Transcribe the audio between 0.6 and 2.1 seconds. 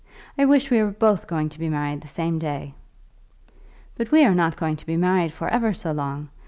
we were both going to be married the